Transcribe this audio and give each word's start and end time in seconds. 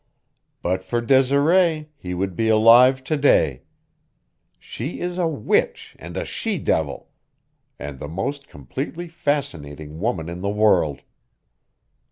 But 0.63 0.83
for 0.83 0.99
Desiree 0.99 1.91
he 1.95 2.15
would 2.15 2.35
be 2.35 2.47
alive 2.49 3.03
to 3.03 3.15
day. 3.15 3.61
She 4.57 4.99
is 4.99 5.19
a 5.19 5.27
witch 5.27 5.95
and 5.99 6.17
a 6.17 6.25
she 6.25 6.57
devil, 6.57 7.09
and 7.77 7.99
the 7.99 8.07
most 8.07 8.47
completely 8.47 9.07
fascinating 9.07 9.99
woman 9.99 10.27
in 10.27 10.41
the 10.41 10.49
world." 10.49 11.01